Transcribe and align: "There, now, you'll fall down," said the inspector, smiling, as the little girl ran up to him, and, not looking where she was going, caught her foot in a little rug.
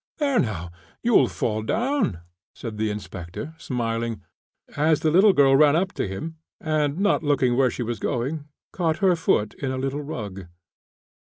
"There, 0.17 0.39
now, 0.39 0.71
you'll 1.03 1.27
fall 1.27 1.61
down," 1.61 2.21
said 2.55 2.77
the 2.77 2.89
inspector, 2.89 3.53
smiling, 3.59 4.23
as 4.75 5.01
the 5.01 5.11
little 5.11 5.31
girl 5.31 5.55
ran 5.55 5.75
up 5.75 5.93
to 5.93 6.07
him, 6.07 6.37
and, 6.59 6.97
not 6.97 7.21
looking 7.21 7.55
where 7.55 7.69
she 7.69 7.83
was 7.83 7.99
going, 7.99 8.45
caught 8.73 8.97
her 8.97 9.15
foot 9.15 9.53
in 9.59 9.69
a 9.69 9.77
little 9.77 10.01
rug. 10.01 10.47